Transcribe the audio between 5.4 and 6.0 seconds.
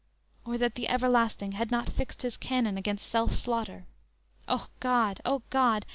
God!